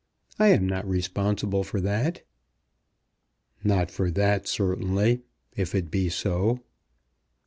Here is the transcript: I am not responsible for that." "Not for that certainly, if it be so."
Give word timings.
I 0.39 0.47
am 0.47 0.65
not 0.67 0.89
responsible 0.89 1.63
for 1.63 1.79
that." 1.79 2.23
"Not 3.63 3.91
for 3.91 4.09
that 4.09 4.47
certainly, 4.47 5.21
if 5.55 5.75
it 5.75 5.91
be 5.91 6.09
so." 6.09 6.61